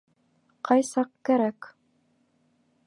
—Ҡай 0.69 0.85
саҡ 0.87 1.11
кәрәк. 1.29 1.69